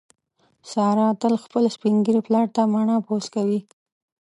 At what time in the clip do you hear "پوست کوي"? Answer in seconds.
3.05-3.59